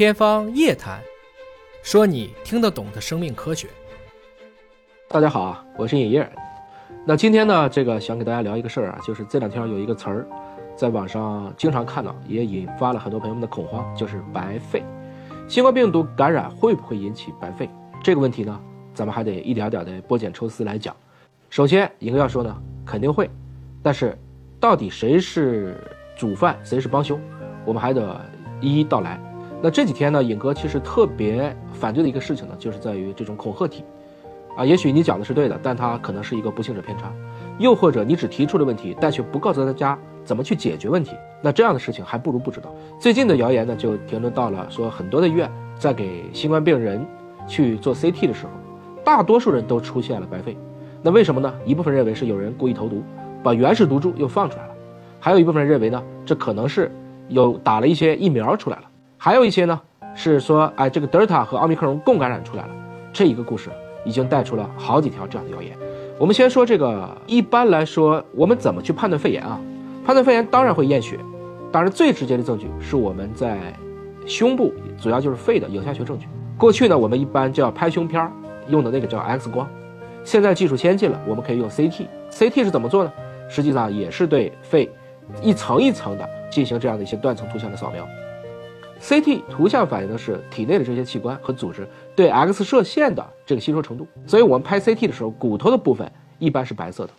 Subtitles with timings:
[0.00, 0.98] 天方夜谭，
[1.82, 3.68] 说你听得懂的生命科学。
[5.06, 6.26] 大家好啊，我是尹烨。
[7.04, 10.26] 那今天呢，这个想给大家聊一个事儿啊，就是这两天有一个词儿，
[10.74, 14.82] 在网上经常看到，也引发了很多朋友们的恐慌，就是白肺。
[15.46, 17.68] 新冠病毒感染会不会引起白肺？
[18.02, 18.58] 这个问题呢，
[18.94, 20.96] 咱们还得一点点的剥茧抽丝来讲。
[21.50, 22.56] 首先，尹哥要说呢，
[22.86, 23.28] 肯定会，
[23.82, 24.16] 但是
[24.58, 25.76] 到底谁是
[26.16, 27.20] 主犯，谁是帮凶，
[27.66, 28.18] 我们还得
[28.62, 29.20] 一一道来。
[29.62, 33.84] 那这几天呢，尹哥其实特别反对的一个事情呢，就是在于这种恐吓体，
[34.56, 37.12] 啊，也许你讲的是对的，但它可能是一个不幸者偏差，
[37.58, 42.74] 又或者你只提出了问题，但却不告诉大家怎么去解决问题，那这样的事情还不如不知道。
[42.98, 47.04] 最近的谣言呢，就评论到了说，很多的医院在给新冠病人
[47.46, 48.52] 去做 CT 的时候，
[49.04, 50.56] 大多数人都出现了白肺。
[51.02, 51.52] 那为什么呢？
[51.66, 53.02] 一部分认为是有人故意投毒，
[53.42, 54.72] 把原始毒株又放出来了；
[55.18, 56.90] 还有一部分人认为呢，这可能是
[57.28, 58.82] 有打了一些疫苗出来了；
[59.22, 59.78] 还有一些呢
[60.14, 62.70] 是说，哎，这个德尔塔和奥密克戎共感染出来了。
[63.12, 63.68] 这一个故事
[64.02, 65.76] 已经带出了好几条这样的谣言。
[66.18, 69.60] 我们先说这个，一般来说，我们怎么去判断肺炎啊？
[70.06, 71.18] 判断肺炎当然会验血，
[71.70, 73.58] 当然最直接的证据是我们在
[74.24, 76.26] 胸部，主要就是肺的影像学证据。
[76.56, 78.26] 过去呢，我们一般叫拍胸片
[78.68, 79.68] 用的那个叫 X 光。
[80.24, 82.06] 现在技术先进了，我们可以用 CT。
[82.30, 83.12] CT 是怎么做呢？
[83.50, 84.90] 实际上也是对肺
[85.42, 88.08] 一层一层的进行这样的一些断层图像的扫描。
[89.00, 94.06] CT 图像反映的是体内的这些器官和组织对 X 射线的这个吸收程度。
[94.26, 97.10] 所以我们拍 CT 的时候，骨头的部分一般是白色的。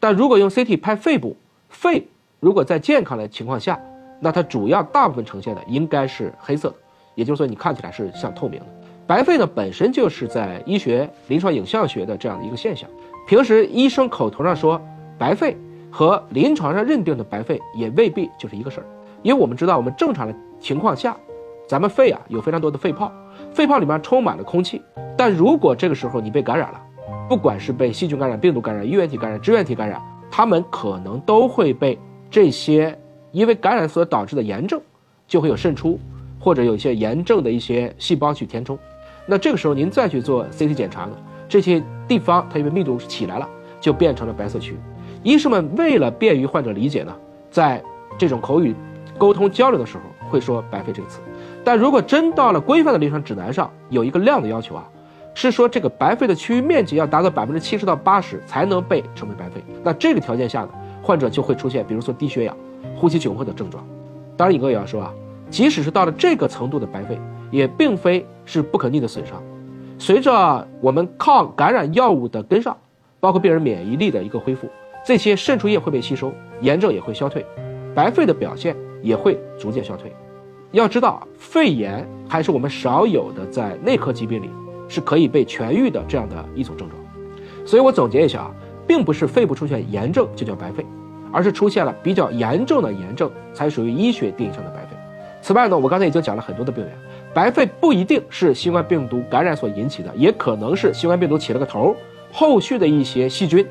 [0.00, 1.36] 但如果用 CT 拍肺部，
[1.68, 2.06] 肺
[2.40, 3.80] 如果在健康的情况下，
[4.20, 6.74] 那它主要大部分呈现的应该是黑色的，
[7.14, 8.66] 也就是说你看起来是像透明的。
[9.06, 12.90] 白肺呢本身就是在医学临床影像学的这样的一个现象，
[13.26, 14.80] 平时医生口头上说
[15.16, 15.56] 白肺
[15.90, 18.86] 和临床上认定的白肺也未必就是一个事儿，
[19.22, 21.16] 因为我们知道我们正常的情况下，
[21.68, 23.12] 咱们肺啊有非常多的肺泡，
[23.52, 24.80] 肺泡里面充满了空气，
[25.18, 26.80] 但如果这个时候你被感染了，
[27.28, 31.98] 不管是被细菌感染、病毒感染、衣原体感染、支原体感染，它们可能都会被
[32.30, 32.98] 这些
[33.32, 34.80] 因为感染所导致的炎症
[35.26, 36.00] 就会有渗出，
[36.40, 38.78] 或者有一些炎症的一些细胞去填充。
[39.26, 41.12] 那这个时候您再去做 CT 检查呢，
[41.50, 43.46] 这些地方它因为密度起来了，
[43.78, 44.74] 就变成了白色区。
[45.22, 47.14] 医生们为了便于患者理解呢，
[47.50, 47.82] 在
[48.16, 48.74] 这种口语
[49.18, 51.20] 沟通交流的时候会说“白肺”这个词。
[51.68, 54.82] 但如果真到了规范的临床指南上，有一个量的要求啊，
[55.34, 59.62] 是说这个白肺的区域面积要达到百分之七十到八十才能被称为白肺。
[59.84, 60.70] 那这个条件下呢，
[61.02, 62.56] 患者就会出现比如说低血氧、
[62.96, 63.86] 呼吸窘迫的症状。
[64.34, 65.12] 当然，尹哥也要说啊，
[65.50, 67.20] 即使是到了这个程度的白肺。
[67.50, 69.42] 也并非是不可逆的损伤，
[69.98, 72.74] 随着我们抗感染药物的跟上，
[73.20, 74.66] 包括病人免疫力的一个恢复，
[75.04, 77.44] 这些渗出液会被吸收，炎症也会消退，
[77.94, 80.10] 白肺的表现也会逐渐消退。
[80.72, 84.50] 要知道，肺炎还是我们少有的在内科疾病里
[84.86, 87.00] 是可以被痊愈的这样的一种症状。
[87.64, 88.50] 所以我总结一下啊，
[88.86, 90.84] 并不是肺部出现炎症就叫白肺，
[91.32, 94.96] 而是出现了比较严重的炎症才属于医学定义上的白肺。
[95.40, 96.92] 此外呢，我刚才已经讲了很多的病原。
[97.32, 101.94] 白肺不一定是新冠病毒感染所引起的，也可能是新冠病毒起了个头，
[102.32, 103.64] 后续的一些细菌，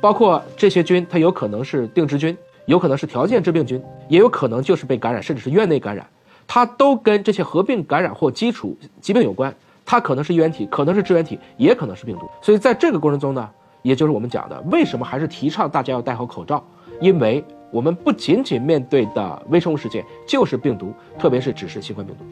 [0.00, 2.36] 包括这些菌，它有可能是定植菌，
[2.66, 6.06] 有可能是条件致病菌，也有可能就是被感染，甚至是院内感染，
[6.54, 9.54] 它都跟这些合并感染或基础疾病有关。
[9.86, 12.28] 它可能是衣原体，可能是支原体，也可能是病毒。
[12.42, 13.48] 所以在这个过程中呢，
[13.80, 16.62] 也就是我们讲的，为什么还是提倡大家要戴好口罩？
[17.00, 22.24] 因为我们不仅仅面对的微生物世界就是病毒，特别是只是新冠病毒。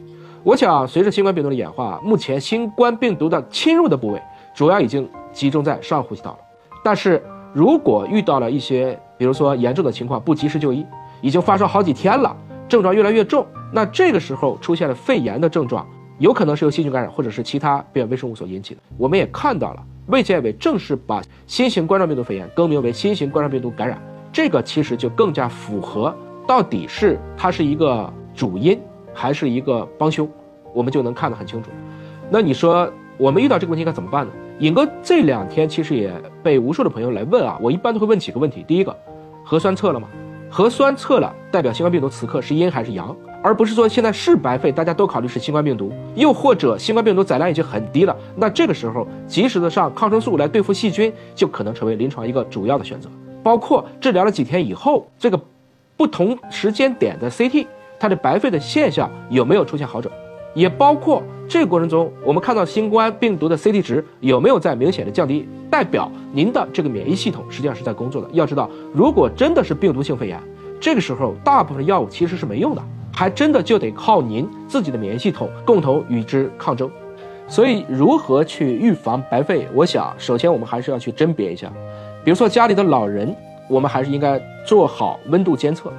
[0.45, 4.21] 我想，随着新冠病毒的演化，目前新冠病毒的侵入的部位
[4.55, 6.39] 主要已经集中在上呼吸道了。
[6.85, 10.85] 但是如果遇到了一些，比如说严重的情况，不及时就医，
[11.23, 12.37] 已经发烧好几天了，
[12.69, 15.87] 症状越来越重，那这个时候出现了肺炎的症状，
[16.19, 18.81] 有可能是由细菌感染或者是其他变微生物所引起的。
[18.97, 24.01] 我们也看到了，卫健委正式把新型冠状病毒肺炎更名为新型冠状病毒感染，
[24.33, 26.15] 这个其实就更加符合，
[26.47, 28.79] 到底是它是一个主因。
[29.13, 30.27] 还是一个帮凶，
[30.73, 31.69] 我们就能看得很清楚。
[32.31, 34.33] 那你说我们遇到这个问题该怎么办呢？
[34.61, 36.13] 尹哥这两天其实也
[36.45, 38.97] 被无数的朋友来问啊，我一般都会问几个问题：第一个，
[39.45, 40.07] 核酸测了吗？
[40.49, 43.15] 核酸测了，代表新冠病毒此刻是阴还是阳？
[43.43, 53.09] 而不是说现在是白肺，大家都考虑是新冠病毒，又或者新冠病毒载量已经很低了，那这个时候及时的上抗生素来对付细菌，就可能成为临床一个主要的选择。
[53.43, 55.41] 包括治疗了几天以后，这个
[55.97, 57.67] 不同时间点的 CT。
[57.99, 60.11] 它的白肺的现象有没有出现好转，
[60.55, 68.29] 也包括这个过程中，我们看到新冠病毒的 CT 值有没有在明显的降低，代表您的这个免疫系统实际上是在工作的。
[68.33, 70.41] 要知道，如果真的是病毒性肺炎，
[70.81, 72.83] 这个时候大部分药物其实是没用的，
[73.13, 76.91] 还真的就得靠您自己的免疫系统共同与之抗争。
[77.49, 79.67] 所以，如何去预防白肺？
[79.75, 81.71] 我想，首先我们还是要去甄别一下，
[82.25, 83.35] 比如说家里的老人，
[83.69, 85.93] 我们还是应该做好温度监测。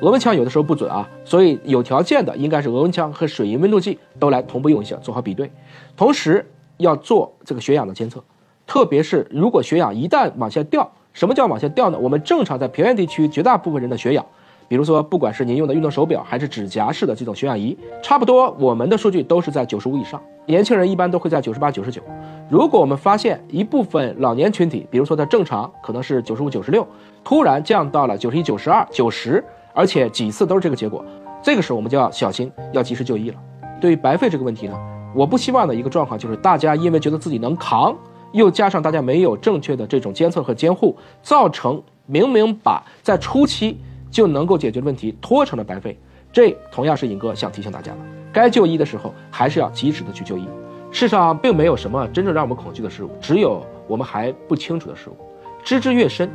[0.00, 5.50] 额温枪有的时候不准啊，所以有条件的应该是额温枪和水银温度计都来同步用一下，做好比对。
[5.96, 8.22] 同时要做这个血氧的监测，
[8.66, 11.98] 特别是如果血氧一旦往下掉，什么叫往下掉呢？
[11.98, 14.24] 我们正常在平原地区绝大部分人的血氧。
[14.68, 20.22] 比如说，不管是您用的运动手表，还是指甲式的这种血氧仪，差不多我们的数据都是在九十五以上。
[20.44, 22.02] 年轻人一般都会在九十八、九十九。
[22.50, 26.86] 如果我们发现一部分老年群体，比如说他正常可能是九十五、九十六，
[27.24, 29.42] 突然降到了九十一、九十二、九十，
[29.72, 31.02] 而且几次都是这个结果，
[31.42, 33.36] 这个时候我们就要小心，要及时就医了。
[33.80, 34.74] 对于白肺这个问题呢，
[35.14, 37.96] 我不希望的一个状况就是大家因为觉得自己能扛，
[38.32, 43.78] 又加上大家没有正确的这种监测和监护，造成明明把在初期。
[44.10, 45.98] 就能够解决的问题拖成了白费，
[46.32, 47.98] 这同样是尹哥想提醒大家的。
[48.32, 50.46] 该就医的时候，还是要及时的去就医。
[50.90, 55.16] 世上并没有什么真正让我们恐惧的事物，只有我们还不清楚的事物。
[55.62, 56.30] 知之越深，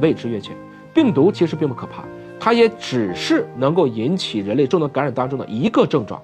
[0.00, 0.54] 未知越浅。
[0.92, 2.04] 病毒其实并不可怕，
[2.38, 6.20] 它也只是能够引起人类重度感染当中的一个症状。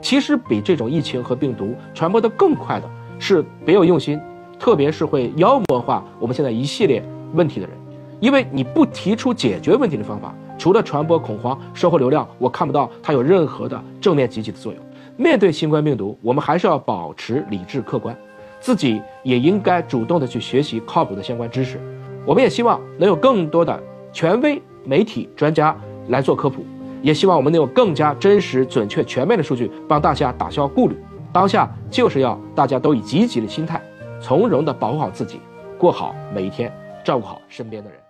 [0.00, 2.88] 其实比这种疫情和病毒传播的更快的
[3.18, 4.18] 是别有用心，
[4.58, 7.02] 特别是会妖魔化我们现在一系列
[7.34, 7.76] 问题的人。
[8.20, 14.82] 因为你不提出解决问题的方法，除了传播恐慌、收获流量，我看不到它有任何的正面积极的作用。
[15.16, 18.16] 面对新冠病毒，我们还是要保持理智客观，
[18.60, 21.80] 自己也应该主动的去学习靠谱的相关知识。
[22.26, 23.82] 我们也希望能有更多的
[24.12, 25.74] 权威媒体专家
[26.08, 26.62] 来做科普，
[27.02, 30.96] 也希望我们能有更加真实、准确、全面的数据帮大家打消顾虑。
[31.32, 33.80] 当下就是要大家都以积极的心态，
[34.20, 35.40] 从容的保护好自己，
[35.78, 36.72] 过好每一天，
[37.04, 38.09] 照顾好身边的人。